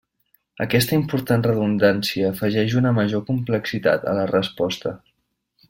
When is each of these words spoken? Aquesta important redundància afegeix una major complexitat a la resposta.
Aquesta 0.63 0.95
important 0.99 1.43
redundància 1.47 2.31
afegeix 2.37 2.75
una 2.81 2.95
major 3.01 3.23
complexitat 3.29 4.09
a 4.13 4.17
la 4.21 4.25
resposta. 4.35 4.97